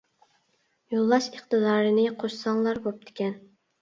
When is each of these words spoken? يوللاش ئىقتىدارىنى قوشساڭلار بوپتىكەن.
يوللاش 0.93 1.27
ئىقتىدارىنى 1.35 2.07
قوشساڭلار 2.25 2.81
بوپتىكەن. 2.87 3.37